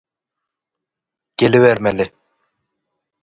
Gelibermeli 1.37 2.07